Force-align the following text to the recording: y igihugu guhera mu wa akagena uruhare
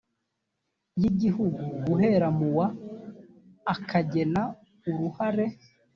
y 1.01 1.03
igihugu 1.09 1.63
guhera 1.85 2.27
mu 2.37 2.47
wa 2.57 2.67
akagena 3.73 4.41
uruhare 4.89 5.45